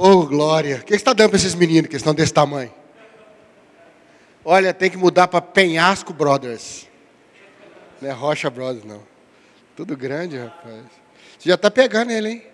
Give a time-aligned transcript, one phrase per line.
[0.00, 0.76] Oh, glória.
[0.76, 2.72] O que você está dando para esses meninos que estão desse tamanho?
[4.44, 6.86] Olha, tem que mudar para Penhasco Brothers.
[8.00, 9.02] Não é Rocha Brothers, não.
[9.74, 10.84] Tudo grande, rapaz.
[11.36, 12.46] Você já está pegando ele, hein?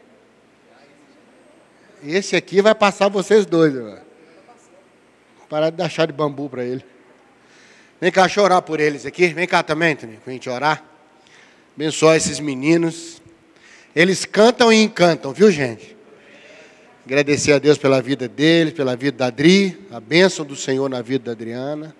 [2.03, 4.01] Esse aqui vai passar vocês dois, mano.
[5.47, 6.83] Parar de chá de bambu para ele.
[8.01, 9.27] Vem cá, chorar por eles aqui.
[9.29, 10.83] Vem cá também, também, para a gente orar.
[11.77, 13.21] Abençoa esses meninos.
[13.95, 15.94] Eles cantam e encantam, viu, gente?
[17.07, 21.03] Agradecer a Deus pela vida deles, pela vida da Adri, a bênção do Senhor na
[21.03, 21.95] vida da Adriana.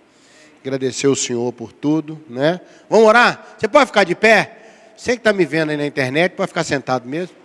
[0.63, 2.59] Agradecer o Senhor por tudo, né?
[2.89, 3.55] Vamos orar?
[3.59, 4.93] Você pode ficar de pé?
[4.97, 7.37] Você que está me vendo aí na internet, pode ficar sentado mesmo.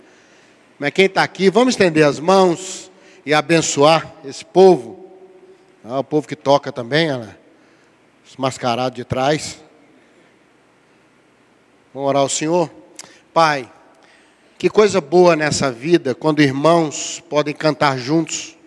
[0.79, 2.89] Mas quem está aqui, vamos estender as mãos
[3.25, 5.11] e abençoar esse povo.
[5.83, 7.37] Ah, o povo que toca também, olha
[8.25, 9.61] os mascarados de trás.
[11.93, 12.71] Vamos orar ao Senhor?
[13.33, 13.69] Pai,
[14.59, 18.57] que coisa boa nessa vida quando irmãos podem cantar juntos,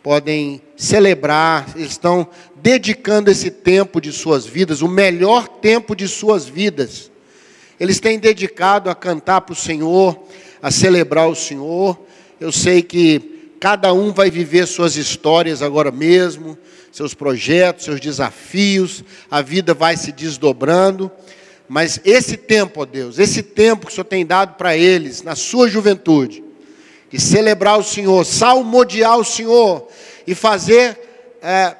[0.00, 7.10] podem celebrar, estão dedicando esse tempo de suas vidas, o melhor tempo de suas vidas.
[7.80, 10.16] Eles têm dedicado a cantar para o Senhor,
[10.62, 11.98] a celebrar o Senhor.
[12.38, 16.56] Eu sei que cada um vai viver suas histórias agora mesmo,
[16.92, 21.10] seus projetos, seus desafios, a vida vai se desdobrando.
[21.68, 25.34] Mas esse tempo, ó Deus, esse tempo que o Senhor tem dado para eles, na
[25.34, 26.44] sua juventude,
[27.10, 29.88] de celebrar o Senhor, salmodiar o Senhor
[30.26, 30.98] e fazer
[31.42, 31.74] é,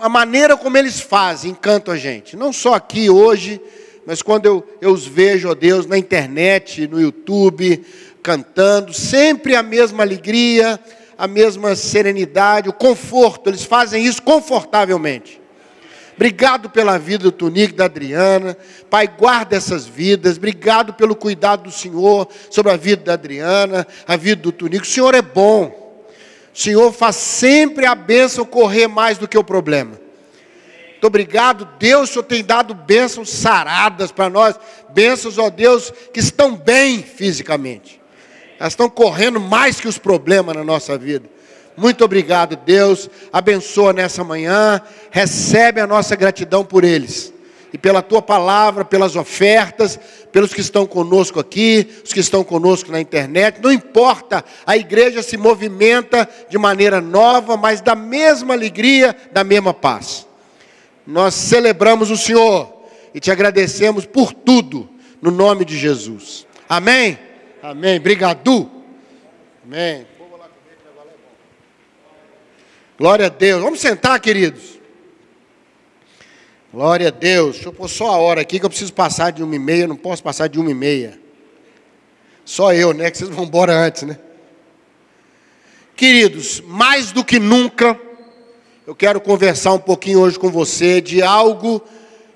[0.00, 2.36] a maneira como eles fazem, encanta a gente.
[2.36, 3.60] Não só aqui hoje,
[4.06, 7.84] mas quando eu, eu os vejo, ó Deus, na internet, no YouTube,
[8.22, 10.78] cantando, sempre a mesma alegria,
[11.18, 15.41] a mesma serenidade, o conforto, eles fazem isso confortavelmente.
[16.22, 18.56] Obrigado pela vida do Tunico e da Adriana.
[18.88, 20.36] Pai, guarda essas vidas.
[20.36, 24.84] Obrigado pelo cuidado do Senhor sobre a vida da Adriana, a vida do Tunico.
[24.84, 26.06] O Senhor é bom.
[26.54, 30.00] O Senhor faz sempre a bênção correr mais do que o problema.
[30.92, 34.54] Muito obrigado, Deus, o Senhor tem dado bênçãos saradas para nós.
[34.90, 38.00] Bênçãos, ó Deus, que estão bem fisicamente.
[38.60, 41.28] Elas estão correndo mais que os problemas na nossa vida.
[41.82, 43.10] Muito obrigado, Deus.
[43.32, 44.80] Abençoa nessa manhã.
[45.10, 47.34] Recebe a nossa gratidão por eles.
[47.72, 49.98] E pela tua palavra, pelas ofertas,
[50.30, 53.58] pelos que estão conosco aqui, os que estão conosco na internet.
[53.60, 59.74] Não importa, a igreja se movimenta de maneira nova, mas da mesma alegria, da mesma
[59.74, 60.24] paz.
[61.04, 62.72] Nós celebramos o Senhor
[63.12, 64.88] e te agradecemos por tudo,
[65.20, 66.46] no nome de Jesus.
[66.68, 67.18] Amém?
[67.60, 67.96] Amém.
[67.98, 68.70] Obrigado.
[69.64, 70.11] Amém.
[72.98, 73.62] Glória a Deus.
[73.62, 74.78] Vamos sentar, queridos.
[76.72, 77.54] Glória a Deus.
[77.54, 79.86] Deixa eu pôr só a hora aqui que eu preciso passar de uma e meia.
[79.86, 81.18] Não posso passar de uma e meia.
[82.44, 83.10] Só eu, né?
[83.10, 84.18] Que vocês vão embora antes, né?
[85.96, 87.98] Queridos, mais do que nunca,
[88.86, 91.82] eu quero conversar um pouquinho hoje com você de algo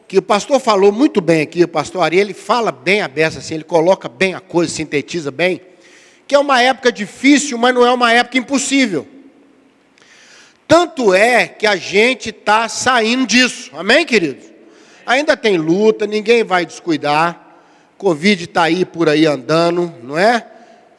[0.07, 3.41] que o pastor falou muito bem aqui, o pastor Ari, ele fala bem a beça,
[3.41, 5.61] assim, ele coloca bem a coisa, sintetiza bem,
[6.29, 9.07] que é uma época difícil, mas não é uma época impossível.
[10.67, 13.71] Tanto é que a gente está saindo disso.
[13.77, 14.45] Amém, queridos?
[15.07, 17.41] Ainda tem luta, ninguém vai descuidar.
[17.97, 20.45] Covid está aí por aí andando, não é?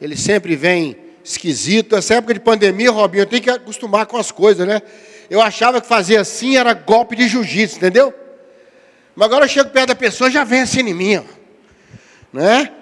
[0.00, 1.94] Ele sempre vem esquisito.
[1.94, 4.80] Essa época de pandemia, Robinho, eu tenho que acostumar com as coisas, né?
[5.28, 8.14] Eu achava que fazer assim era golpe de jiu-jitsu, entendeu?
[9.14, 11.22] Mas agora eu chego perto da pessoa já vem assim em mim, ó.
[12.32, 12.72] né?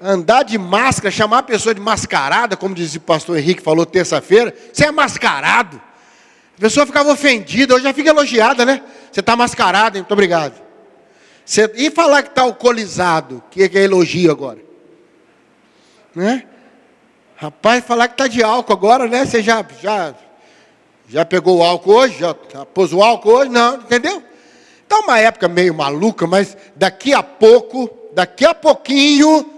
[0.00, 4.54] Andar de máscara, chamar a pessoa de mascarada, como dizia o pastor Henrique falou terça-feira,
[4.70, 5.80] você é mascarado.
[6.56, 8.82] A pessoa ficava ofendida, hoje já fica elogiada, né?
[9.10, 10.02] Você está mascarado, hein?
[10.02, 10.54] Muito obrigado.
[11.44, 11.70] Você...
[11.74, 14.58] E falar que está alcoolizado, que é elogio agora?
[16.14, 16.44] Né?
[17.36, 19.26] Rapaz, falar que está de álcool agora, né?
[19.26, 20.14] Você já, já,
[21.08, 22.18] já pegou o álcool hoje?
[22.18, 23.50] Já, já pôs o álcool hoje?
[23.50, 24.22] Não, entendeu?
[24.82, 29.50] Está uma época meio maluca, mas daqui a pouco, daqui a pouquinho,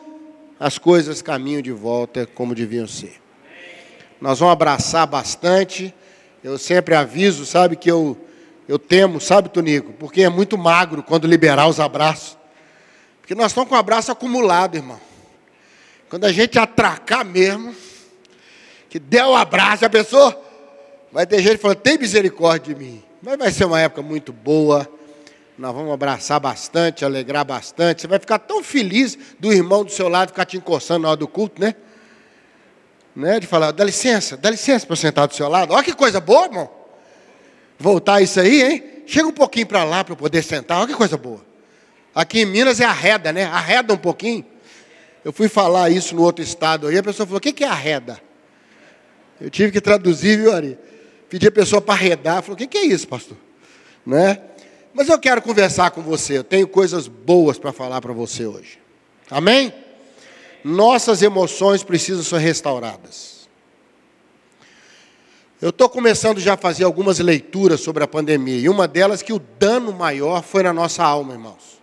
[0.58, 3.20] as coisas caminham de volta como deviam ser.
[4.20, 5.94] Nós vamos abraçar bastante.
[6.46, 8.16] Eu sempre aviso, sabe, que eu,
[8.68, 9.92] eu temo, sabe, Tonico?
[9.94, 12.38] Porque é muito magro quando liberar os abraços.
[13.20, 15.00] Porque nós estamos com o abraço acumulado, irmão.
[16.08, 17.74] Quando a gente atracar mesmo,
[18.88, 20.40] que der o abraço, a pessoa
[21.10, 23.02] vai ter gente falando, tem misericórdia de mim.
[23.20, 24.88] Mas vai ser uma época muito boa.
[25.58, 28.02] Nós vamos abraçar bastante, alegrar bastante.
[28.02, 31.16] Você vai ficar tão feliz do irmão do seu lado ficar te encoçando na hora
[31.16, 31.74] do culto, né?
[33.16, 35.72] Né, de falar, dá licença, dá licença para sentar do seu lado.
[35.72, 36.70] Olha que coisa boa, irmão.
[37.78, 38.84] Voltar isso aí, hein?
[39.06, 40.78] Chega um pouquinho para lá para eu poder sentar.
[40.78, 41.40] Olha que coisa boa.
[42.14, 43.44] Aqui em Minas é arreda, né?
[43.44, 44.44] Arreda um pouquinho.
[45.24, 48.20] Eu fui falar isso no outro estado aí, a pessoa falou: o que é arreda?
[49.40, 50.78] Eu tive que traduzir, viu, Ari?
[51.28, 53.36] Pedi a pessoa para arredar, falou: o que, que é isso, pastor?
[54.04, 54.38] Né?
[54.92, 58.78] Mas eu quero conversar com você, eu tenho coisas boas para falar para você hoje.
[59.30, 59.72] Amém?
[60.68, 63.48] Nossas emoções precisam ser restauradas.
[65.62, 69.32] Eu estou começando já a fazer algumas leituras sobre a pandemia, e uma delas que
[69.32, 71.80] o dano maior foi na nossa alma, irmãos.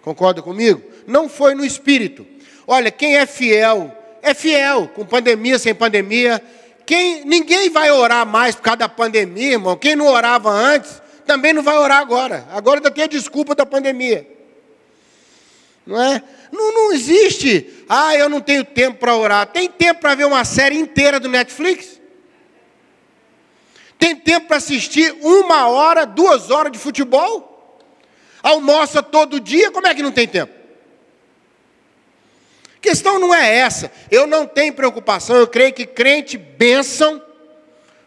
[0.00, 0.80] Concorda comigo?
[1.08, 2.24] Não foi no espírito.
[2.68, 3.90] Olha, quem é fiel,
[4.22, 6.40] é fiel, com pandemia, sem pandemia.
[6.86, 9.76] Quem, ninguém vai orar mais por causa da pandemia, irmão.
[9.76, 12.46] Quem não orava antes, também não vai orar agora.
[12.52, 14.38] Agora ainda tem a desculpa da pandemia.
[15.90, 16.22] Não é?
[16.52, 17.84] Não, não existe.
[17.88, 19.48] Ah, eu não tenho tempo para orar.
[19.48, 22.00] Tem tempo para ver uma série inteira do Netflix?
[23.98, 27.80] Tem tempo para assistir uma hora, duas horas de futebol?
[28.40, 30.52] Almoça todo dia, como é que não tem tempo?
[32.76, 33.90] A questão não é essa.
[34.12, 37.20] Eu não tenho preocupação, eu creio que crente bênção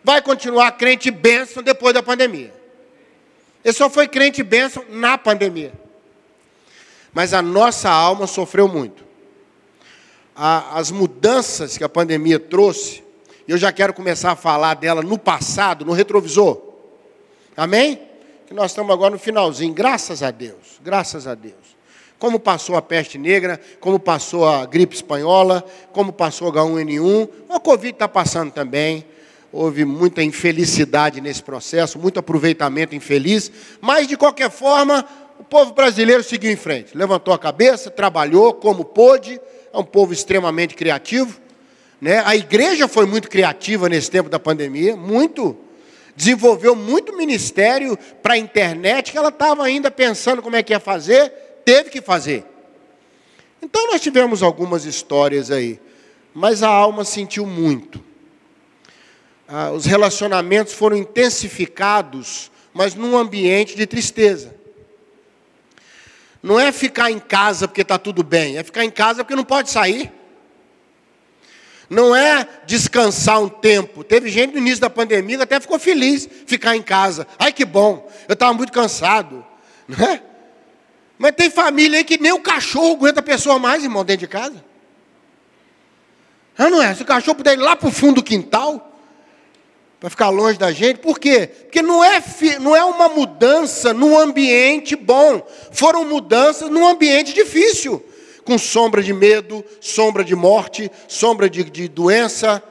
[0.02, 2.54] vai continuar crente bênção depois da pandemia.
[3.64, 5.83] Ele só foi crente bênção na pandemia.
[7.14, 9.04] Mas a nossa alma sofreu muito.
[10.36, 13.04] as mudanças que a pandemia trouxe,
[13.48, 16.60] eu já quero começar a falar dela no passado, no retrovisor.
[17.56, 18.02] Amém?
[18.48, 21.74] Que nós estamos agora no finalzinho, graças a Deus, graças a Deus
[22.24, 25.62] como passou a peste negra, como passou a gripe espanhola,
[25.92, 29.06] como passou o H1N1, a Covid está passando também.
[29.52, 33.52] Houve muita infelicidade nesse processo, muito aproveitamento infeliz,
[33.82, 35.06] mas de qualquer forma,
[35.54, 39.40] povo brasileiro seguiu em frente, levantou a cabeça, trabalhou como pôde,
[39.72, 41.40] é um povo extremamente criativo.
[42.02, 42.24] Né?
[42.26, 45.56] A igreja foi muito criativa nesse tempo da pandemia, muito.
[46.16, 50.80] Desenvolveu muito ministério para a internet, que ela estava ainda pensando como é que ia
[50.80, 51.30] fazer,
[51.64, 52.44] teve que fazer.
[53.62, 55.80] Então nós tivemos algumas histórias aí,
[56.34, 58.04] mas a alma sentiu muito.
[59.48, 64.63] Ah, os relacionamentos foram intensificados, mas num ambiente de tristeza.
[66.44, 69.46] Não é ficar em casa porque está tudo bem, é ficar em casa porque não
[69.46, 70.12] pode sair.
[71.90, 74.04] Não é descansar um tempo.
[74.04, 77.26] Teve gente no início da pandemia que até ficou feliz ficar em casa.
[77.40, 79.46] Ai que bom, eu estava muito cansado.
[79.88, 80.22] Não é?
[81.18, 84.28] Mas tem família aí que nem o cachorro aguenta a pessoa mais, irmão, dentro de
[84.28, 84.66] casa.
[86.58, 86.94] Ah, não é?
[86.94, 88.93] Se o cachorro puder ir lá para o fundo do quintal,
[90.04, 91.48] para ficar longe da gente, por quê?
[91.48, 92.22] Porque não é,
[92.60, 95.42] não é uma mudança num ambiente bom,
[95.72, 98.06] foram mudanças num ambiente difícil,
[98.44, 102.62] com sombra de medo, sombra de morte, sombra de, de doença.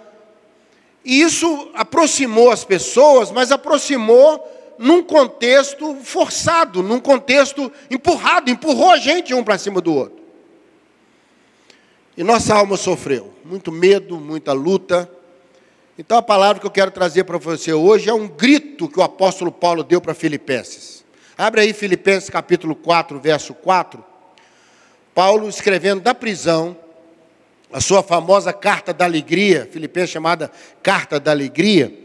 [1.02, 4.46] E isso aproximou as pessoas, mas aproximou
[4.78, 10.22] num contexto forçado, num contexto empurrado, empurrou a gente um para cima do outro.
[12.14, 15.10] E nossa alma sofreu muito medo, muita luta.
[16.04, 19.04] Então a palavra que eu quero trazer para você hoje é um grito que o
[19.04, 21.04] apóstolo Paulo deu para Filipenses.
[21.38, 24.04] Abre aí Filipenses capítulo 4, verso 4.
[25.14, 26.76] Paulo escrevendo da prisão,
[27.72, 30.50] a sua famosa carta da alegria, Filipenses chamada
[30.82, 31.96] carta da alegria.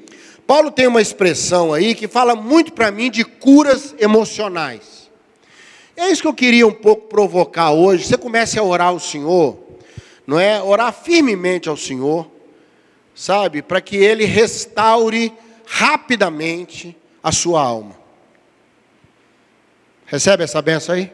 [0.46, 5.10] Paulo tem uma expressão aí que fala muito para mim de curas emocionais.
[5.96, 8.06] É isso que eu queria um pouco provocar hoje.
[8.06, 9.57] Você comece a orar ao Senhor,
[10.28, 10.62] não é?
[10.62, 12.37] Orar firmemente ao Senhor,
[13.18, 13.62] sabe?
[13.62, 15.33] Para que Ele restaure
[15.66, 17.97] rapidamente a sua alma.
[20.06, 21.12] Recebe essa benção aí?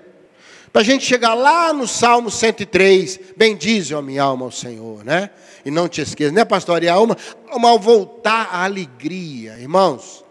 [0.71, 5.29] Para a gente chegar lá no Salmo 103, bendize a minha alma ao Senhor, né?
[5.65, 6.83] e não te esqueça, né, pastor?
[6.83, 7.17] E a alma,
[7.49, 10.23] ao voltar à alegria, irmãos,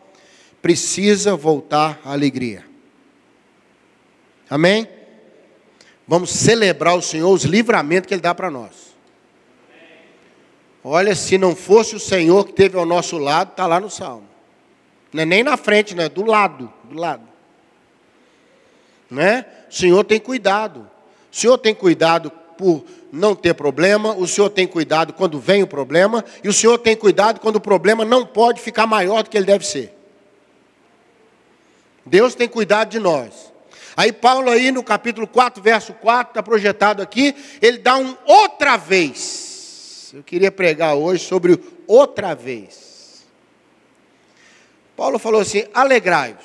[0.61, 2.65] precisa voltar à alegria.
[4.49, 4.87] Amém?
[6.07, 8.82] Vamos celebrar o Senhor, os livramentos que Ele dá para nós.
[10.85, 14.27] Olha, se não fosse o Senhor que esteve ao nosso lado, está lá no Salmo.
[15.13, 17.23] Não é nem na frente, não é do lado, do lado.
[19.11, 19.47] Né?
[19.71, 20.91] O Senhor tem cuidado.
[21.31, 25.67] O Senhor tem cuidado por não ter problema, o Senhor tem cuidado quando vem o
[25.67, 29.37] problema, e o Senhor tem cuidado quando o problema não pode ficar maior do que
[29.37, 29.95] ele deve ser.
[32.05, 33.53] Deus tem cuidado de nós.
[33.97, 38.77] Aí Paulo aí no capítulo 4, verso 4, está projetado aqui, ele dá um outra
[38.77, 39.52] vez.
[40.15, 43.25] Eu queria pregar hoje sobre outra vez.
[44.95, 46.45] Paulo falou assim: alegrai-vos.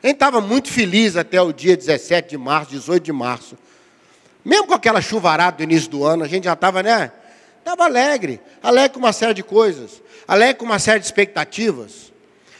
[0.00, 3.58] Gente estava muito feliz até o dia 17 de março, 18 de março.
[4.44, 7.10] Mesmo com aquela chuvarada do início do ano, a gente já estava, né?
[7.58, 12.12] Estava alegre, alegre com uma série de coisas, alegre com uma série de expectativas.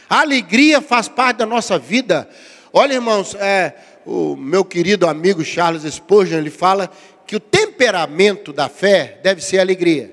[0.09, 2.29] A alegria faz parte da nossa vida.
[2.73, 3.73] Olha, irmãos, é,
[4.05, 6.91] o meu querido amigo Charles Spurgeon, ele fala
[7.29, 10.11] que o temperamento da fé deve ser alegria.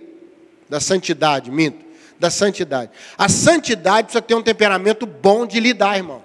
[0.68, 1.82] Da santidade, minto.
[2.18, 2.90] Da santidade.
[3.16, 6.24] A santidade precisa ter um temperamento bom de lidar, irmãos.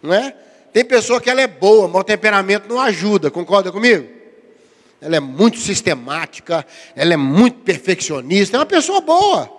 [0.00, 0.32] Não é?
[0.72, 4.08] Tem pessoa que ela é boa, mas o temperamento não ajuda, concorda comigo?
[5.00, 9.50] Ela é muito sistemática, ela é muito perfeccionista, é uma pessoa boa.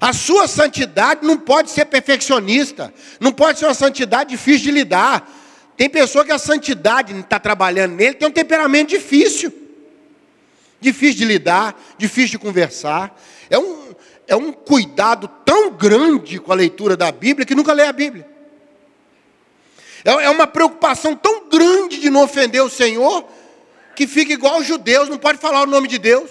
[0.00, 5.37] A sua santidade não pode ser perfeccionista, não pode ser uma santidade difícil de lidar.
[5.78, 9.52] Tem pessoa que a santidade está trabalhando nele, tem um temperamento difícil.
[10.80, 13.16] Difícil de lidar, difícil de conversar.
[13.48, 13.94] É um,
[14.26, 18.28] é um cuidado tão grande com a leitura da Bíblia que nunca lê a Bíblia.
[20.04, 23.24] É, é uma preocupação tão grande de não ofender o Senhor
[23.94, 26.28] que fica igual os judeus, não pode falar o nome de Deus.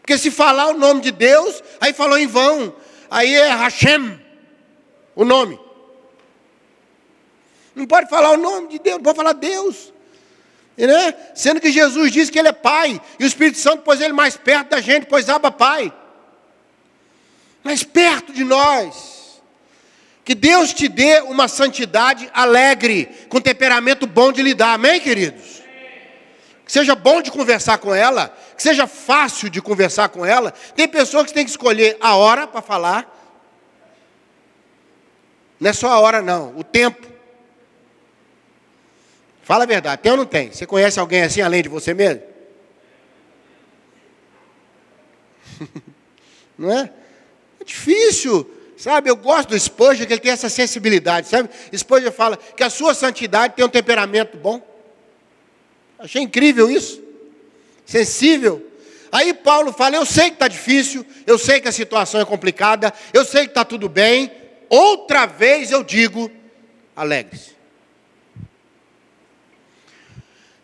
[0.00, 2.74] Porque se falar o nome de Deus, aí falou em vão.
[3.08, 4.20] Aí é Hashem,
[5.14, 5.60] o nome.
[7.74, 9.92] Não pode falar o nome de Deus, não pode falar Deus.
[10.76, 11.14] Né?
[11.34, 14.36] Sendo que Jesus disse que Ele é Pai, e o Espírito Santo pôs Ele mais
[14.36, 15.92] perto da gente, pois Abba Pai.
[17.62, 19.40] Mais perto de nós.
[20.24, 25.62] Que Deus te dê uma santidade alegre, com temperamento bom de lidar, amém, queridos?
[26.64, 30.52] Que seja bom de conversar com ela, que seja fácil de conversar com ela.
[30.76, 33.18] Tem pessoas que têm que escolher a hora para falar.
[35.58, 37.12] Não é só a hora, não, o tempo.
[39.42, 40.52] Fala a verdade, tem ou não tem?
[40.52, 42.22] Você conhece alguém assim além de você mesmo?
[46.56, 46.90] não é?
[47.60, 49.10] É difícil, sabe?
[49.10, 51.48] Eu gosto do Spurgeon, que ele tem essa sensibilidade, sabe?
[51.76, 54.60] Spurgeon fala que a sua santidade tem um temperamento bom.
[55.98, 57.02] Achei incrível isso.
[57.84, 58.64] Sensível.
[59.10, 62.92] Aí Paulo fala: Eu sei que está difícil, eu sei que a situação é complicada,
[63.12, 64.30] eu sei que está tudo bem.
[64.68, 66.30] Outra vez eu digo:
[66.96, 67.61] alegre-se.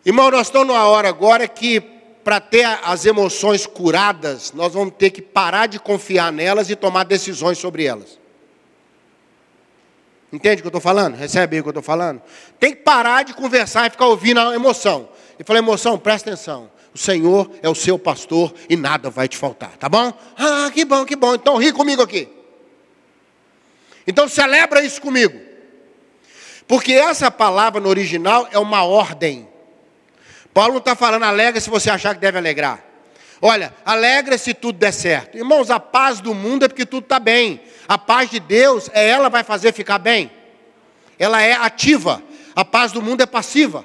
[0.09, 1.83] Irmão, nós estamos numa hora agora que,
[2.25, 7.05] para ter as emoções curadas, nós vamos ter que parar de confiar nelas e tomar
[7.05, 8.19] decisões sobre elas.
[10.33, 11.15] Entende o que eu estou falando?
[11.15, 12.23] Recebe aí o que eu estou falando?
[12.59, 15.11] Tem que parar de conversar e ficar ouvindo a emoção.
[15.39, 16.71] E falar, emoção, presta atenção.
[16.95, 20.11] O Senhor é o seu pastor e nada vai te faltar, tá bom?
[20.39, 21.35] Ah, que bom, que bom.
[21.35, 22.27] Então ri comigo aqui.
[24.07, 25.39] Então celebra isso comigo.
[26.67, 29.47] Porque essa palavra no original é uma ordem.
[30.59, 32.83] Paulo não está falando alegra se você achar que deve alegrar.
[33.41, 35.39] Olha, alegra se tudo der certo.
[35.39, 37.61] Irmãos, a paz do mundo é porque tudo está bem.
[37.87, 40.33] A paz de Deus é ela vai fazer ficar bem.
[41.17, 42.21] Ela é ativa.
[42.57, 43.85] A paz do mundo é passiva.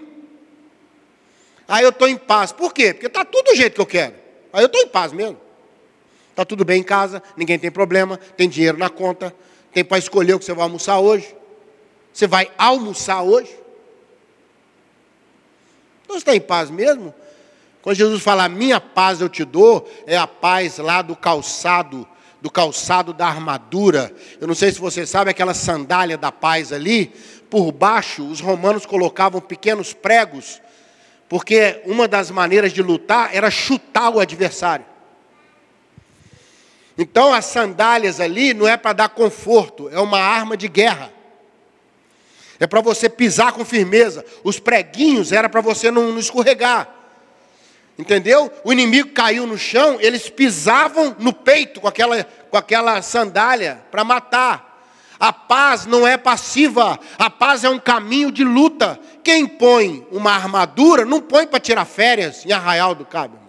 [1.67, 2.51] Aí eu estou em paz.
[2.51, 2.91] Por quê?
[2.91, 4.15] Porque está tudo do jeito que eu quero.
[4.51, 5.39] Aí eu estou em paz mesmo.
[6.31, 9.31] Está tudo bem em casa, ninguém tem problema, tem dinheiro na conta,
[9.71, 11.35] tem para escolher o que você vai almoçar hoje.
[12.11, 13.62] Você vai almoçar hoje?
[16.13, 17.13] Você está em paz mesmo?
[17.81, 22.07] Quando Jesus fala, minha paz eu te dou, é a paz lá do calçado,
[22.39, 24.13] do calçado da armadura.
[24.39, 27.07] Eu não sei se você sabe aquela sandália da paz ali,
[27.49, 30.61] por baixo os romanos colocavam pequenos pregos,
[31.27, 34.85] porque uma das maneiras de lutar era chutar o adversário.
[36.95, 41.11] Então as sandálias ali não é para dar conforto, é uma arma de guerra.
[42.63, 44.23] É para você pisar com firmeza.
[44.41, 46.87] Os preguinhos era para você não, não escorregar.
[47.99, 48.49] Entendeu?
[48.63, 54.05] O inimigo caiu no chão, eles pisavam no peito com aquela, com aquela sandália para
[54.05, 54.81] matar.
[55.19, 58.97] A paz não é passiva, a paz é um caminho de luta.
[59.21, 63.42] Quem põe uma armadura não põe para tirar férias em Arraial do Cabo.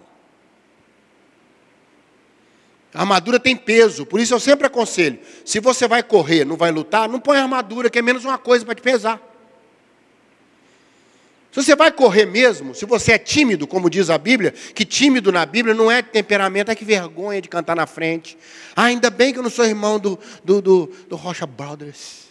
[2.95, 6.71] A armadura tem peso, por isso eu sempre aconselho: se você vai correr, não vai
[6.71, 9.21] lutar, não põe armadura, que é menos uma coisa para te pesar.
[11.51, 15.31] Se você vai correr mesmo, se você é tímido, como diz a Bíblia, que tímido
[15.31, 18.37] na Bíblia não é temperamento, é que vergonha de cantar na frente.
[18.75, 22.29] Ah, ainda bem que eu não sou irmão do, do, do, do Rocha Brothers,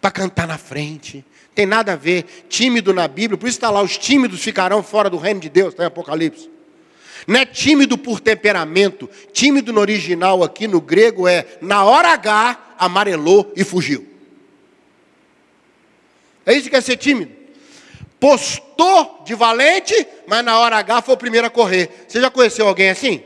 [0.00, 1.24] para cantar na frente.
[1.56, 2.46] Tem nada a ver.
[2.48, 5.70] Tímido na Bíblia, por isso está lá: os tímidos ficarão fora do reino de Deus,
[5.70, 6.57] está em Apocalipse.
[7.28, 9.06] Não é tímido por temperamento.
[9.34, 14.08] Tímido no original aqui no grego é na hora H amarelou e fugiu.
[16.46, 17.30] É isso que é ser tímido.
[18.18, 19.94] Postou de valente,
[20.26, 22.06] mas na hora H foi o primeiro a correr.
[22.08, 23.22] Você já conheceu alguém assim?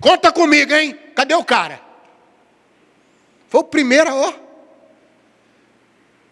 [0.00, 0.98] Conta comigo, hein?
[1.14, 1.80] Cadê o cara?
[3.48, 4.34] Foi o primeiro, ó.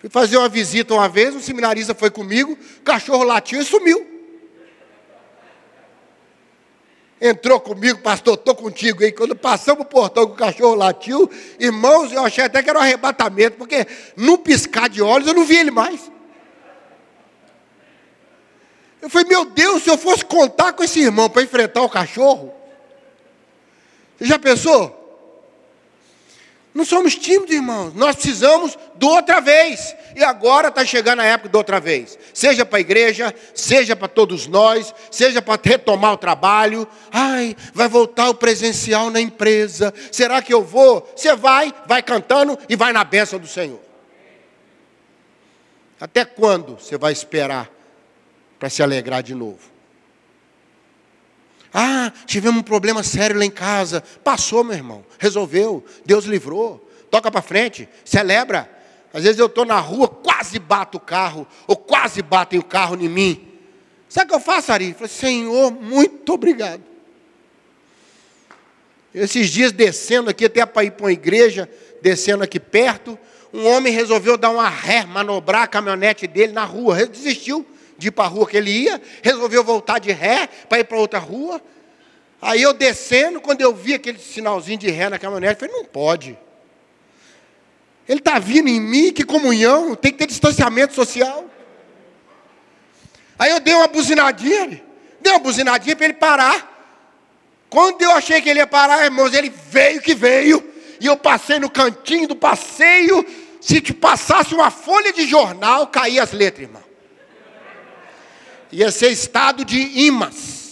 [0.01, 4.12] Fui fazer uma visita uma vez, um seminarista foi comigo, cachorro latiu e sumiu.
[7.23, 9.13] Entrou comigo, pastor, estou contigo aí.
[9.13, 12.83] Quando passamos o portão que o cachorro latiu, irmãos, eu achei até que era um
[12.83, 13.87] arrebatamento, porque
[14.17, 16.11] num piscar de olhos eu não vi ele mais.
[19.01, 22.53] Eu falei, meu Deus, se eu fosse contar com esse irmão para enfrentar o cachorro,
[24.19, 25.02] você já pensou?
[26.75, 27.93] Não somos tímidos, irmãos.
[27.95, 29.95] Nós precisamos do outra vez.
[30.17, 32.19] E agora está chegando a época do outra vez.
[32.33, 36.89] Seja para a igreja, seja para todos nós, seja para retomar o trabalho.
[37.11, 39.93] Ai, vai voltar o presencial na empresa.
[40.11, 41.13] Será que eu vou?
[41.15, 43.81] Você vai, vai cantando e vai na bênção do Senhor.
[46.01, 47.71] Até quando você vai esperar
[48.59, 49.73] para se alegrar de novo?
[51.73, 54.03] Ah, tivemos um problema sério lá em casa.
[54.23, 55.05] Passou, meu irmão.
[55.19, 55.85] Resolveu.
[56.05, 56.89] Deus livrou.
[57.11, 57.89] Toca para frente.
[58.05, 58.69] Celebra.
[59.13, 62.97] Às vezes eu estou na rua, quase bato o carro, ou quase batem o carro
[62.97, 63.49] em mim.
[64.09, 64.89] Sabe o que eu faço, Ari?
[64.89, 66.83] Eu falei, Senhor, muito obrigado.
[69.15, 71.69] Esses dias descendo aqui, até para ir para uma igreja,
[72.01, 73.19] descendo aqui perto,
[73.53, 76.99] um homem resolveu dar uma ré, manobrar a caminhonete dele na rua.
[76.99, 77.67] Ele desistiu
[77.99, 80.99] de ir para a rua que ele ia, resolveu voltar de ré para ir para
[80.99, 81.63] outra rua.
[82.41, 85.89] Aí eu descendo, quando eu vi aquele sinalzinho de ré na caminhonete, eu falei, não
[85.89, 86.39] pode.
[88.09, 91.45] Ele está vindo em mim, que comunhão, tem que ter distanciamento social.
[93.39, 94.83] Aí eu dei uma buzinadinha,
[95.21, 96.69] dei uma buzinadinha para ele parar.
[97.71, 100.69] Quando eu achei que ele ia parar, irmãos, ele veio que veio,
[101.01, 103.25] e eu passei no cantinho do passeio.
[103.61, 106.92] Se te passasse uma folha de jornal, caía as letras, irmão
[108.73, 110.63] ia ser estado de imas.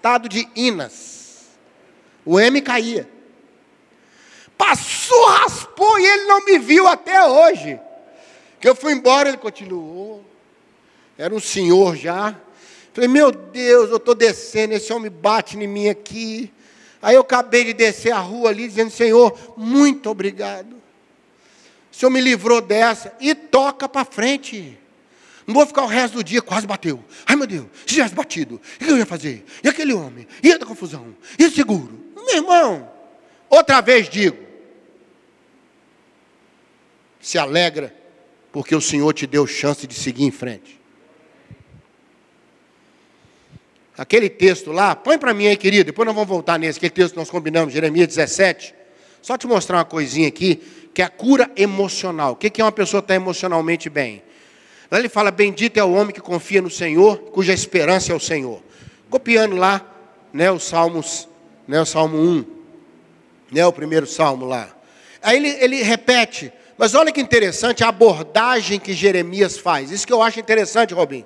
[0.00, 1.48] Estado de Inas.
[2.24, 3.06] O M caía.
[4.56, 7.78] Passou, raspou e ele não me viu até hoje.
[8.58, 10.24] Que eu fui embora, ele continuou.
[11.18, 12.34] Era um senhor já.
[12.94, 16.50] Falei, meu Deus, eu estou descendo, esse homem bate em mim aqui.
[17.02, 20.72] Aí eu acabei de descer a rua ali, dizendo, Senhor, muito obrigado.
[21.92, 23.14] O Senhor me livrou dessa.
[23.20, 24.78] E toca para frente.
[25.50, 27.02] Não vou ficar o resto do dia, quase bateu.
[27.26, 29.44] Ai meu Deus, se tivesse batido, o que eu ia fazer?
[29.64, 30.24] E aquele homem?
[30.44, 31.12] E a confusão?
[31.36, 31.98] E seguro?
[32.14, 32.88] Meu irmão,
[33.48, 34.38] outra vez digo:
[37.20, 37.92] se alegra,
[38.52, 40.80] porque o Senhor te deu chance de seguir em frente.
[43.98, 47.14] Aquele texto lá, põe para mim aí, querido, depois nós vamos voltar nesse, aquele texto
[47.14, 48.72] que nós combinamos, Jeremias 17.
[49.20, 50.62] Só te mostrar uma coisinha aqui,
[50.94, 52.34] que é a cura emocional.
[52.34, 54.22] O que é uma pessoa estar emocionalmente bem?
[54.90, 58.20] Lá ele fala: Bendito é o homem que confia no Senhor, cuja esperança é o
[58.20, 58.62] Senhor.
[59.08, 59.84] Copiando lá,
[60.32, 61.28] né, os Salmos,
[61.66, 62.44] né, o Salmo 1,
[63.52, 64.68] né, o primeiro salmo lá.
[65.22, 69.90] Aí ele, ele repete, mas olha que interessante a abordagem que Jeremias faz.
[69.90, 71.24] Isso que eu acho interessante, Robin.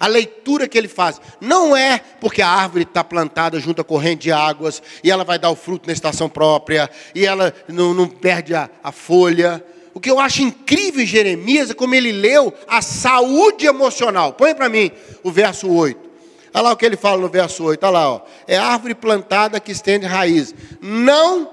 [0.00, 1.20] A leitura que ele faz.
[1.40, 5.38] Não é porque a árvore está plantada junto à corrente de águas, e ela vai
[5.38, 10.00] dar o fruto na estação própria, e ela não, não perde a, a folha o
[10.00, 14.32] que eu acho incrível em Jeremias é como ele leu a saúde emocional.
[14.32, 14.90] Põe para mim
[15.22, 16.10] o verso 8.
[16.54, 17.82] Olha lá o que ele fala no verso 8.
[17.84, 18.20] Olha lá, ó.
[18.46, 20.54] é árvore plantada que estende raiz.
[20.80, 21.50] Não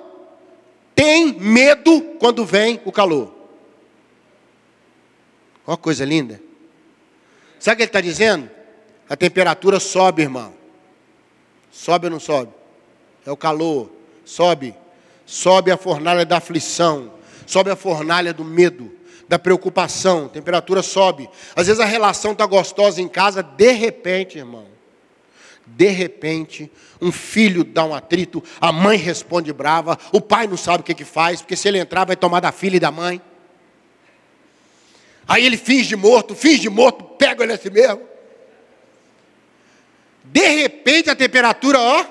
[0.95, 3.34] tem medo quando vem o calor.
[5.67, 6.41] Olha que coisa linda.
[7.60, 8.49] Sabe o que ele está dizendo?
[9.10, 10.54] A temperatura sobe, irmão.
[11.71, 12.54] Sobe ou não sobe?
[13.25, 13.89] É o calor.
[14.23, 14.73] Sobe.
[15.25, 17.18] Sobe a fornalha da aflição
[17.49, 18.91] sobe a fornalha do medo,
[19.27, 21.27] da preocupação, a temperatura sobe.
[21.55, 24.67] Às vezes a relação está gostosa em casa, de repente, irmão,
[25.65, 30.81] de repente, um filho dá um atrito, a mãe responde brava, o pai não sabe
[30.81, 33.19] o que, que faz, porque se ele entrar vai tomar da filha e da mãe.
[35.27, 38.01] Aí ele finge morto, finge morto, pega ele assim mesmo.
[40.23, 42.05] De repente a temperatura, ó,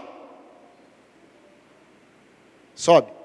[2.75, 3.18] sobe.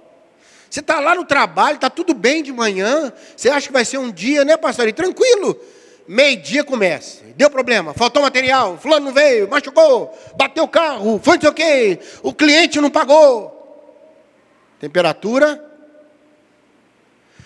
[0.74, 4.00] Você está lá no trabalho, está tudo bem de manhã, você acha que vai ser
[4.00, 4.88] um dia, né, pastor?
[4.88, 5.56] E tranquilo.
[6.08, 7.24] Meio-dia começa.
[7.36, 11.54] Deu problema, faltou material, fulano não veio, machucou, bateu o carro, foi não sei o
[11.54, 14.02] quê, o cliente não pagou.
[14.80, 15.64] Temperatura.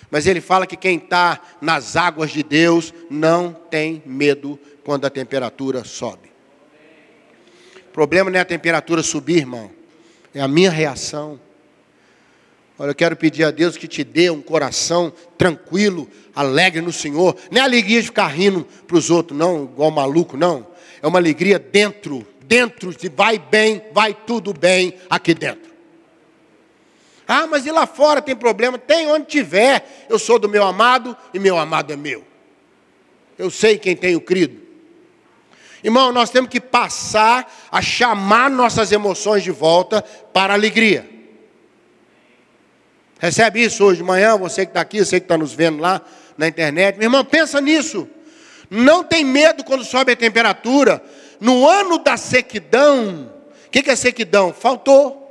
[0.09, 5.09] Mas ele fala que quem está nas águas de Deus não tem medo quando a
[5.09, 6.31] temperatura sobe.
[7.89, 9.69] O problema não é a temperatura subir, irmão,
[10.33, 11.37] é a minha reação.
[12.79, 17.35] Olha, eu quero pedir a Deus que te dê um coração tranquilo, alegre no Senhor.
[17.49, 20.67] Não é alegria de ficar rindo para os outros, não, igual maluco, não.
[21.01, 25.71] É uma alegria dentro, dentro de vai bem, vai tudo bem aqui dentro.
[27.27, 28.77] Ah, mas e lá fora tem problema?
[28.77, 30.05] Tem onde tiver.
[30.07, 32.23] Eu sou do meu amado e meu amado é meu.
[33.37, 34.61] Eu sei quem tenho crido.
[35.83, 41.16] Irmão, nós temos que passar a chamar nossas emoções de volta para a alegria.
[43.19, 46.01] Recebe isso hoje de manhã, você que está aqui, você que está nos vendo lá
[46.37, 46.97] na internet.
[46.97, 48.07] Meu irmão, pensa nisso.
[48.69, 51.01] Não tem medo quando sobe a temperatura.
[51.39, 53.31] No ano da sequidão,
[53.65, 54.53] o que, que é sequidão?
[54.53, 55.23] Faltou.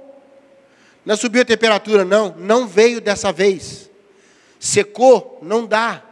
[1.04, 2.34] Não subiu a temperatura, não.
[2.36, 3.88] Não veio dessa vez.
[4.58, 6.02] Secou, não dá.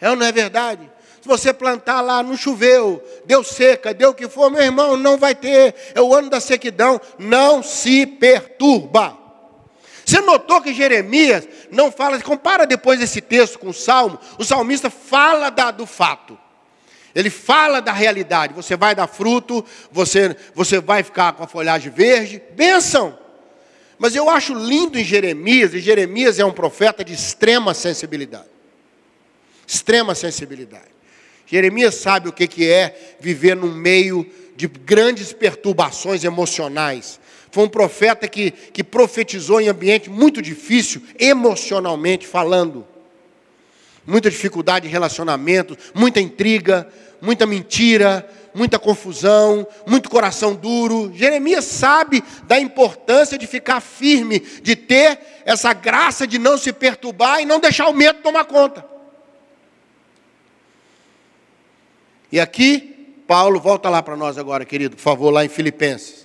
[0.00, 0.88] É ou não é verdade?
[1.20, 5.16] Se você plantar lá, não choveu, deu seca, deu o que for, meu irmão, não
[5.16, 5.74] vai ter.
[5.94, 7.00] É o ano da sequidão.
[7.18, 9.23] Não se perturba.
[10.04, 14.90] Você notou que Jeremias não fala, compara depois esse texto com o Salmo, o salmista
[14.90, 16.38] fala da, do fato.
[17.14, 18.52] Ele fala da realidade.
[18.52, 22.42] Você vai dar fruto, você, você vai ficar com a folhagem verde.
[22.54, 23.18] Benção!
[23.96, 28.48] Mas eu acho lindo em Jeremias, e Jeremias é um profeta de extrema sensibilidade.
[29.66, 30.92] Extrema sensibilidade.
[31.46, 37.20] Jeremias sabe o que é viver num meio de grandes perturbações emocionais.
[37.54, 42.84] Foi um profeta que, que profetizou em ambiente muito difícil, emocionalmente falando.
[44.04, 46.88] Muita dificuldade em relacionamentos, muita intriga,
[47.20, 51.12] muita mentira, muita confusão, muito coração duro.
[51.14, 57.40] Jeremias sabe da importância de ficar firme, de ter essa graça de não se perturbar
[57.40, 58.84] e não deixar o medo tomar conta.
[62.32, 66.23] E aqui, Paulo, volta lá para nós agora, querido, por favor, lá em Filipenses.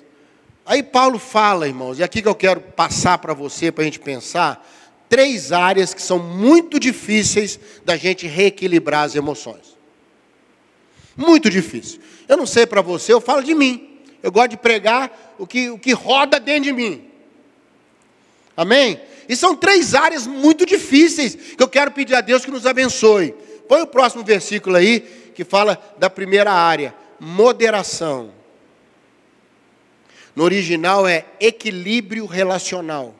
[0.69, 3.99] Aí Paulo fala, irmãos, e aqui que eu quero passar para você, para a gente
[3.99, 4.63] pensar,
[5.09, 9.75] três áreas que são muito difíceis da gente reequilibrar as emoções.
[11.17, 11.99] Muito difícil.
[12.27, 13.97] Eu não sei para você, eu falo de mim.
[14.21, 17.03] Eu gosto de pregar o que, o que roda dentro de mim.
[18.55, 19.01] Amém?
[19.27, 23.33] E são três áreas muito difíceis que eu quero pedir a Deus que nos abençoe.
[23.67, 24.99] Põe o próximo versículo aí,
[25.33, 28.37] que fala da primeira área: moderação.
[30.39, 33.13] No original é equilíbrio relacional.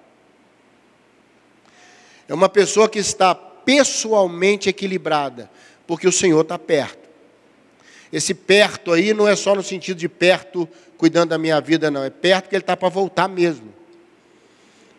[2.29, 5.51] É uma pessoa que está pessoalmente equilibrada,
[5.85, 7.09] porque o Senhor está perto.
[8.09, 10.65] Esse perto aí não é só no sentido de perto
[10.97, 12.05] cuidando da minha vida, não.
[12.05, 13.73] É perto que ele está para voltar mesmo.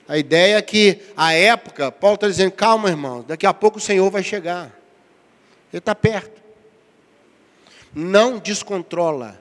[0.06, 3.80] A ideia é que, a época, Paulo está dizendo: calma, irmão, daqui a pouco o
[3.80, 4.66] Senhor vai chegar.
[5.72, 6.38] Ele está perto.
[7.94, 9.40] Não descontrola.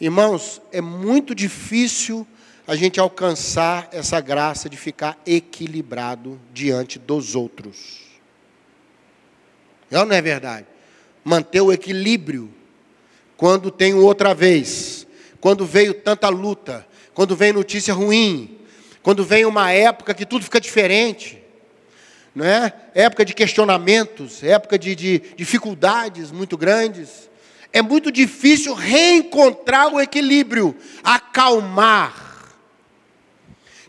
[0.00, 2.26] Irmãos, é muito difícil
[2.66, 8.06] a gente alcançar essa graça de ficar equilibrado diante dos outros.
[9.90, 10.66] É não é verdade?
[11.24, 12.52] Manter o equilíbrio
[13.36, 15.06] quando tem outra vez,
[15.40, 18.58] quando veio tanta luta, quando vem notícia ruim,
[19.02, 21.42] quando vem uma época que tudo fica diferente,
[22.34, 22.72] não é?
[22.94, 27.28] Época de questionamentos, época de, de dificuldades muito grandes
[27.72, 32.26] é muito difícil reencontrar o equilíbrio, acalmar.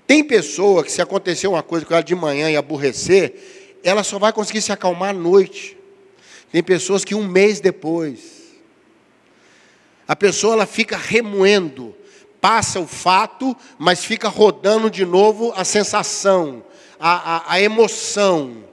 [0.06, 4.20] Tem pessoa que, se acontecer uma coisa com ela de manhã e aborrecer, ela só
[4.20, 5.78] vai conseguir se acalmar à noite.
[6.52, 8.40] Tem pessoas que um mês depois,
[10.08, 11.96] a pessoa ela fica remoendo,
[12.42, 16.64] passa o fato, mas fica rodando de novo a sensação,
[17.00, 18.69] a, a, a emoção.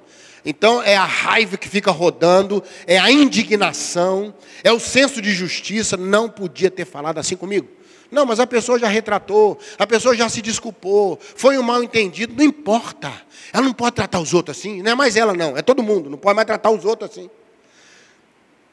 [0.47, 4.33] Então é a raiva que fica rodando, é a indignação,
[4.63, 5.97] é o senso de justiça.
[5.97, 7.67] Não podia ter falado assim comigo.
[8.13, 12.33] Não, mas a pessoa já retratou, a pessoa já se desculpou, foi um mal entendido,
[12.37, 13.13] não importa.
[13.53, 16.09] Ela não pode tratar os outros assim, não é mais ela não, é todo mundo,
[16.09, 17.29] não pode mais tratar os outros assim.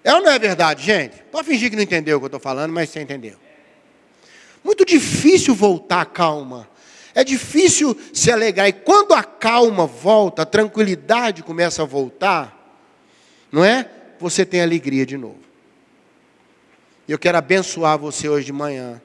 [0.04, 1.24] É ou não é verdade, gente?
[1.32, 3.36] Pode fingir que não entendeu o que eu estou falando, mas você entendeu.
[4.64, 6.70] Muito difícil voltar à calma.
[7.15, 8.67] É difícil se alegrar.
[8.67, 12.82] E quando a calma volta, a tranquilidade começa a voltar,
[13.52, 13.89] não é?
[14.19, 15.43] Você tem alegria de novo.
[17.08, 19.02] E eu quero abençoar você hoje de manhã,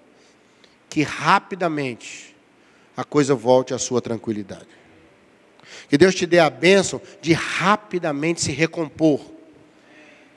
[0.89, 2.35] que rapidamente
[2.97, 4.67] a coisa volte à sua tranquilidade.
[5.89, 9.21] Que Deus te dê a bênção de rapidamente se recompor.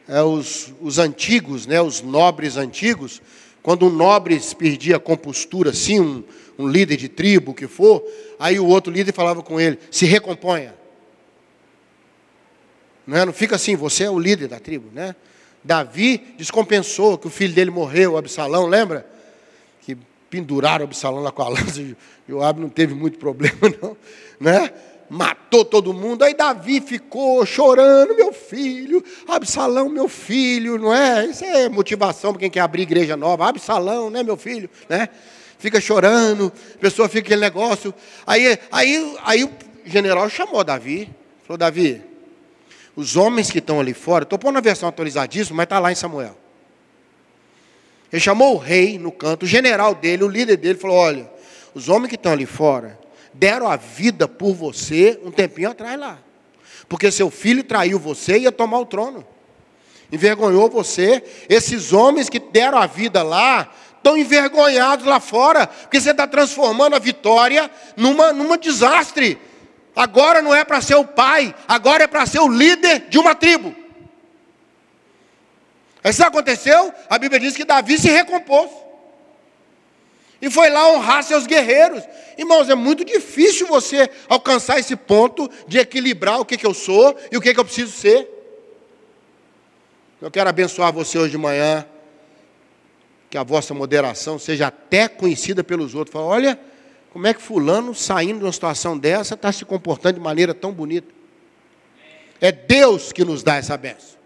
[0.08, 3.22] É, os, os antigos, né, os nobres antigos,
[3.64, 6.24] quando um nobre perdia a compostura, assim, um,
[6.58, 8.04] um líder de tribo, o que for,
[8.40, 10.74] aí o outro líder falava com ele: se recomponha.
[13.06, 13.26] Não, é?
[13.26, 15.16] não fica assim, você é o líder da tribo, né?
[15.64, 19.06] Davi descompensou que o filho dele morreu, Absalão, lembra?
[19.82, 19.98] Que
[20.30, 23.98] penduraram Absalão lá com a lança, e o Ab não teve muito problema, não,
[24.40, 24.72] né?
[25.14, 31.26] Matou todo mundo, aí Davi ficou chorando, meu filho, Absalão, meu filho, não é?
[31.26, 35.10] Isso é motivação para quem quer abrir igreja nova, Absalão, né, meu filho, né?
[35.60, 37.94] fica chorando, a pessoa fica aquele negócio.
[38.26, 39.52] Aí, aí, aí o
[39.84, 41.10] general chamou Davi,
[41.46, 42.02] falou, Davi,
[42.96, 45.96] os homens que estão ali fora, estou pondo a versão atualizadíssima, mas está lá em
[45.96, 46.38] Samuel.
[48.14, 51.30] Ele chamou o rei no canto, o general dele, o líder dele, falou: olha,
[51.74, 53.01] os homens que estão ali fora
[53.34, 56.20] deram a vida por você um tempinho atrás lá.
[56.88, 59.26] Porque seu filho traiu você e ia tomar o trono.
[60.12, 61.24] envergonhou você.
[61.48, 66.96] Esses homens que deram a vida lá, estão envergonhados lá fora, porque você está transformando
[66.96, 69.38] a vitória numa, numa desastre.
[69.96, 73.36] Agora não é para ser o pai, agora é para ser o líder de uma
[73.36, 73.76] tribo.
[76.04, 78.70] Isso aconteceu, a Bíblia diz que Davi se recompôs.
[80.42, 82.04] E foi lá honrar seus guerreiros.
[82.38, 87.16] Irmãos, é muito difícil você alcançar esse ponto de equilibrar o que, que eu sou
[87.32, 88.28] e o que, que eu preciso ser.
[90.20, 91.86] Eu quero abençoar você hoje de manhã,
[93.30, 96.14] que a vossa moderação seja até conhecida pelos outros.
[96.14, 96.60] Fala, olha,
[97.12, 100.72] como é que fulano, saindo de uma situação dessa, está se comportando de maneira tão
[100.72, 101.14] bonita.
[102.40, 104.20] É Deus que nos dá essa benção.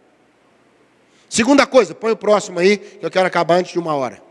[1.28, 4.25] Segunda coisa, põe o próximo aí, que eu quero acabar antes de uma hora.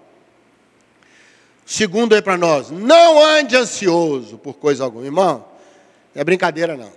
[1.66, 5.04] Segundo aí para nós, não ande ansioso por coisa alguma.
[5.04, 5.46] Irmão,
[6.14, 6.92] é brincadeira não.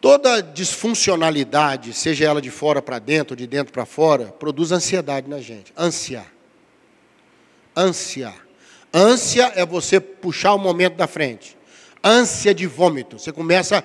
[0.00, 5.40] Toda disfuncionalidade, seja ela de fora para dentro, de dentro para fora, produz ansiedade na
[5.40, 5.72] gente.
[5.76, 6.24] Ânsia.
[7.74, 8.32] Ânsia.
[8.92, 11.56] Ânsia é você puxar o momento da frente.
[12.02, 13.18] Ânsia de vômito.
[13.18, 13.82] Você começa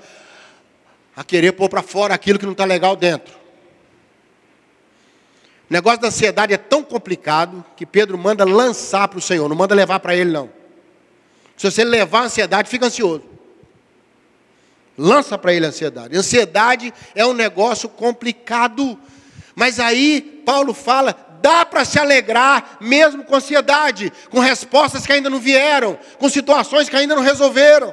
[1.15, 3.42] a querer pôr para fora aquilo que não está legal dentro.
[5.73, 9.55] O negócio da ansiedade é tão complicado que Pedro manda lançar para o Senhor, não
[9.55, 10.47] manda levar para ele, não.
[11.57, 13.23] Se você levar a ansiedade, fica ansioso.
[14.95, 16.15] Lança para ele a ansiedade.
[16.15, 18.99] Ansiedade é um negócio complicado.
[19.55, 25.27] Mas aí, Paulo fala: dá para se alegrar mesmo com ansiedade, com respostas que ainda
[25.27, 27.91] não vieram, com situações que ainda não resolveram.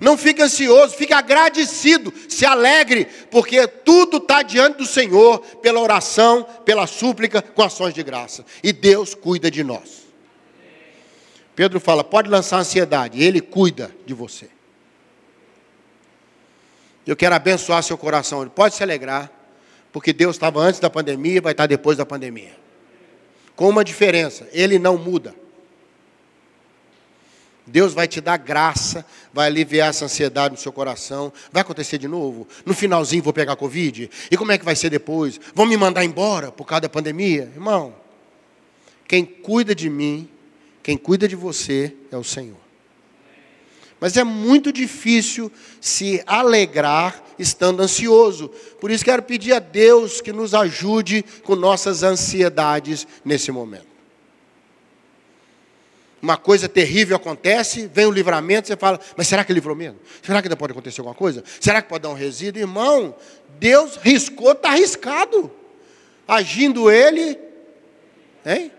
[0.00, 6.46] Não fique ansioso, fique agradecido, se alegre, porque tudo está diante do Senhor, pela oração,
[6.64, 8.44] pela súplica, com ações de graça.
[8.62, 10.06] E Deus cuida de nós.
[11.56, 14.48] Pedro fala: pode lançar ansiedade, Ele cuida de você.
[17.04, 19.32] Eu quero abençoar seu coração, ele pode se alegrar,
[19.90, 22.54] porque Deus estava antes da pandemia e vai estar depois da pandemia.
[23.56, 25.34] Com uma diferença, Ele não muda.
[27.68, 31.32] Deus vai te dar graça, vai aliviar essa ansiedade no seu coração.
[31.52, 32.48] Vai acontecer de novo?
[32.64, 34.10] No finalzinho vou pegar Covid?
[34.30, 35.38] E como é que vai ser depois?
[35.54, 37.50] Vão me mandar embora por causa da pandemia?
[37.54, 37.94] Irmão,
[39.06, 40.28] quem cuida de mim,
[40.82, 42.56] quem cuida de você é o Senhor.
[44.00, 45.50] Mas é muito difícil
[45.80, 48.48] se alegrar estando ansioso.
[48.80, 53.87] Por isso quero pedir a Deus que nos ajude com nossas ansiedades nesse momento
[56.20, 59.98] uma coisa terrível acontece, vem o livramento, você fala, mas será que livrou mesmo?
[60.22, 61.44] Será que ainda pode acontecer alguma coisa?
[61.60, 62.60] Será que pode dar um resíduo?
[62.60, 63.14] Irmão,
[63.58, 65.50] Deus riscou, está arriscado.
[66.26, 67.38] Agindo ele,
[68.44, 68.72] hein?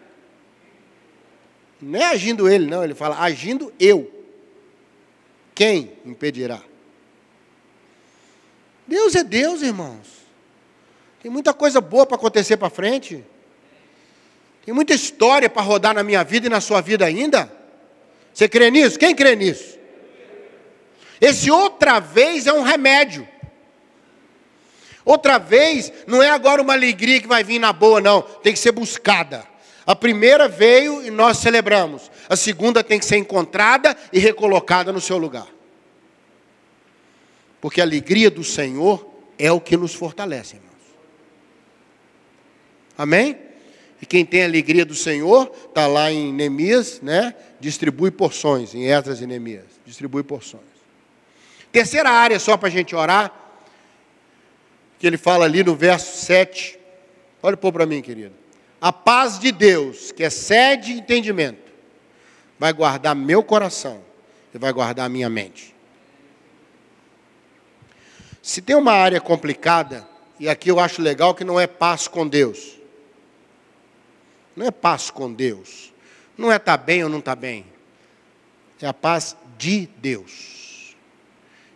[1.82, 4.12] Não é agindo ele, não, ele fala, agindo eu.
[5.56, 6.62] Quem impedirá?
[8.86, 10.08] Deus é Deus, irmãos.
[11.22, 13.24] Tem muita coisa boa para acontecer para frente.
[14.70, 17.52] Tem muita história para rodar na minha vida e na sua vida ainda.
[18.32, 19.00] Você crê nisso?
[19.00, 19.80] Quem crê nisso?
[21.20, 23.28] Esse outra vez é um remédio.
[25.04, 28.22] Outra vez não é agora uma alegria que vai vir na boa, não.
[28.22, 29.44] Tem que ser buscada.
[29.88, 32.12] A primeira veio e nós celebramos.
[32.30, 35.48] A segunda tem que ser encontrada e recolocada no seu lugar.
[37.60, 39.04] Porque a alegria do Senhor
[39.40, 40.78] é o que nos fortalece, irmãos.
[42.96, 43.49] Amém?
[44.02, 47.36] E quem tem a alegria do Senhor, está lá em Neemias, né?
[47.60, 49.66] Distribui porções, em Esdras e Neemias.
[49.86, 50.64] Distribui porções.
[51.72, 53.34] Terceira área, só para a gente orar,
[54.98, 56.80] que ele fala ali no verso 7.
[57.44, 58.34] Olha pôr para mim, querido.
[58.82, 61.70] A paz de Deus, que é sede e entendimento,
[62.58, 64.02] vai guardar meu coração
[64.54, 65.76] e vai guardar minha mente.
[68.42, 70.08] Se tem uma área complicada,
[70.40, 72.79] e aqui eu acho legal que não é paz com Deus.
[74.60, 75.94] Não é paz com Deus.
[76.38, 77.66] Não é estar tá bem ou não estar tá bem.
[78.82, 80.98] É a paz de Deus.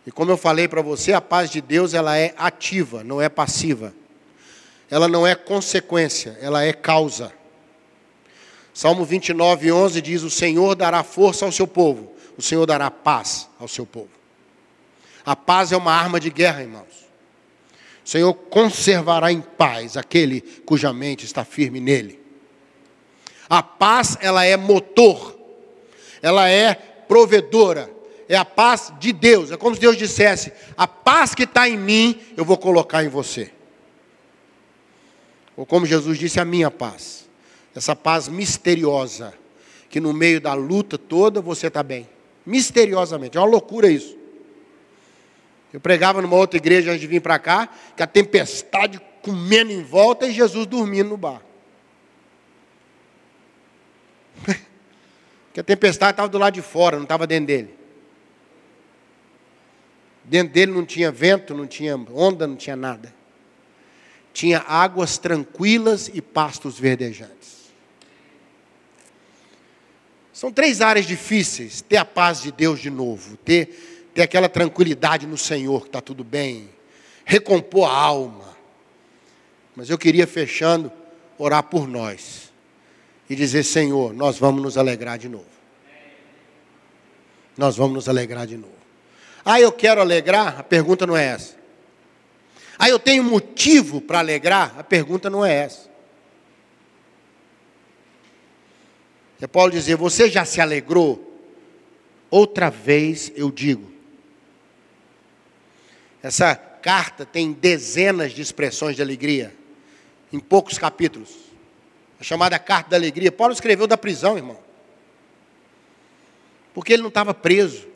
[0.06, 3.30] E como eu falei para você, a paz de Deus ela é ativa, não é
[3.30, 3.94] passiva.
[4.92, 7.32] Ela não é consequência, ela é causa.
[8.74, 13.48] Salmo 29, 11 diz: O Senhor dará força ao seu povo, o Senhor dará paz
[13.62, 14.12] ao seu povo.
[15.26, 17.08] A paz é uma arma de guerra, irmãos.
[18.06, 22.23] O Senhor conservará em paz aquele cuja mente está firme nele.
[23.50, 25.38] A paz, ela é motor,
[26.22, 27.90] ela é provedora,
[28.28, 29.52] é a paz de Deus.
[29.52, 33.10] É como se Deus dissesse: a paz que está em mim, eu vou colocar em
[33.10, 33.52] você.
[35.56, 37.30] Ou como Jesus disse, a minha paz.
[37.76, 39.34] Essa paz misteriosa,
[39.90, 42.08] que no meio da luta toda você está bem.
[42.46, 44.18] Misteriosamente, é uma loucura isso.
[45.72, 49.82] Eu pregava numa outra igreja antes de vir para cá, que a tempestade comendo em
[49.82, 51.42] volta e Jesus dormindo no bar.
[55.54, 57.76] que a tempestade estava do lado de fora, não estava dentro dele.
[60.24, 63.14] Dentro dele não tinha vento, não tinha onda, não tinha nada.
[64.34, 67.72] Tinha águas tranquilas e pastos verdejantes.
[70.32, 75.28] São três áreas difíceis: ter a paz de Deus de novo, ter, ter aquela tranquilidade
[75.28, 76.70] no Senhor, que está tudo bem,
[77.26, 78.58] recompor a alma.
[79.76, 80.92] Mas eu queria, fechando,
[81.38, 82.43] orar por nós
[83.34, 85.46] e dizer: Senhor, nós vamos nos alegrar de novo.
[87.58, 88.74] Nós vamos nos alegrar de novo.
[89.44, 90.60] Ah, eu quero alegrar?
[90.60, 91.56] A pergunta não é essa.
[92.80, 94.76] Ah, eu tenho motivo para alegrar?
[94.78, 95.90] A pergunta não é essa.
[99.42, 101.32] É Paulo dizer: Você já se alegrou?
[102.30, 103.92] Outra vez eu digo.
[106.22, 109.54] Essa carta tem dezenas de expressões de alegria,
[110.32, 111.53] em poucos capítulos.
[112.20, 113.32] A chamada carta da alegria.
[113.32, 114.60] Paulo escreveu da prisão, irmão.
[116.74, 117.88] Porque ele não estava preso.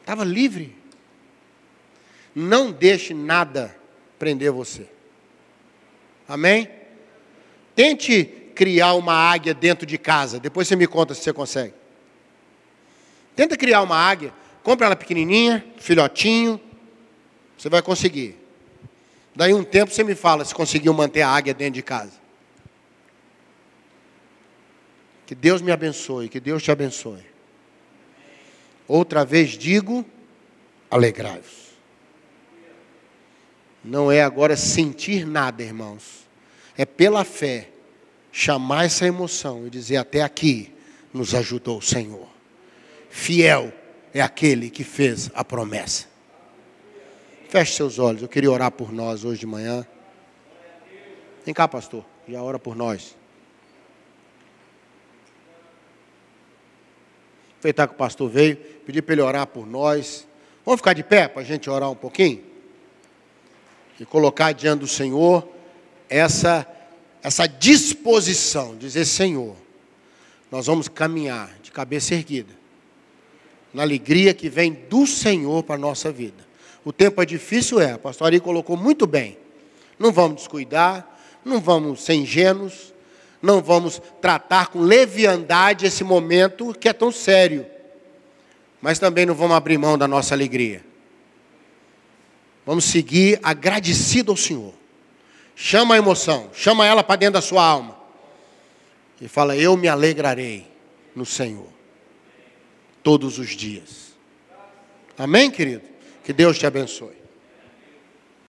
[0.00, 0.76] Estava livre.
[2.34, 3.74] Não deixe nada
[4.18, 4.86] prender você.
[6.28, 6.70] Amém?
[7.74, 10.40] Tente criar uma águia dentro de casa.
[10.40, 11.74] Depois você me conta se você consegue.
[13.36, 14.32] Tenta criar uma águia.
[14.62, 16.60] Compre ela pequenininha, filhotinho.
[17.56, 18.36] Você vai conseguir.
[19.34, 22.17] Daí um tempo você me fala se conseguiu manter a águia dentro de casa.
[25.28, 27.22] Que Deus me abençoe, que Deus te abençoe.
[28.88, 30.02] Outra vez digo,
[30.90, 31.68] alegrai-vos.
[33.84, 36.26] Não é agora sentir nada, irmãos.
[36.78, 37.68] É pela fé
[38.32, 40.72] chamar essa emoção e dizer: até aqui
[41.12, 42.26] nos ajudou o Senhor.
[43.10, 43.70] Fiel
[44.14, 46.06] é aquele que fez a promessa.
[47.50, 49.86] Feche seus olhos, eu queria orar por nós hoje de manhã.
[51.44, 53.14] Vem cá, pastor, já ora por nós.
[57.58, 60.26] Aproveitar que o pastor veio, pedir para ele orar por nós.
[60.64, 62.40] Vamos ficar de pé para a gente orar um pouquinho?
[63.98, 65.46] E colocar diante do Senhor
[66.08, 66.64] essa,
[67.20, 69.56] essa disposição, dizer: Senhor,
[70.52, 72.54] nós vamos caminhar de cabeça erguida,
[73.74, 76.46] na alegria que vem do Senhor para a nossa vida.
[76.84, 79.36] O tempo é difícil, é, a pastora colocou muito bem.
[79.98, 82.94] Não vamos descuidar, não vamos ser ingênuos,
[83.40, 87.66] não vamos tratar com leviandade esse momento que é tão sério.
[88.80, 90.84] Mas também não vamos abrir mão da nossa alegria.
[92.66, 94.74] Vamos seguir agradecido ao Senhor.
[95.56, 97.96] Chama a emoção, chama ela para dentro da sua alma.
[99.20, 100.66] E fala: Eu me alegrarei
[101.14, 101.66] no Senhor.
[103.02, 104.12] Todos os dias.
[105.16, 105.82] Amém, querido?
[106.22, 107.17] Que Deus te abençoe.